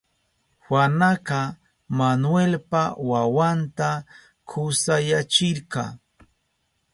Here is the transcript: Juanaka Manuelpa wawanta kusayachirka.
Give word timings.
Juanaka 0.63 1.39
Manuelpa 1.97 2.81
wawanta 3.09 3.89
kusayachirka. 4.49 5.83